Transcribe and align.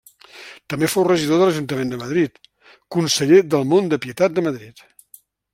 També 0.73 0.87
fou 0.93 1.05
regidor 1.07 1.39
de 1.41 1.49
l'ajuntament 1.49 1.93
de 1.93 2.01
Madrid, 2.03 2.41
conseller 2.97 3.43
del 3.53 3.71
Mont 3.75 3.93
de 3.95 4.03
Pietat 4.07 4.39
de 4.39 4.49
Madrid. 4.51 4.87